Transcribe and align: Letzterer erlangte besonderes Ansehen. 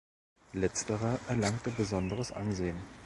Letzterer 0.53 1.19
erlangte 1.27 1.69
besonderes 1.69 2.31
Ansehen. 2.31 2.79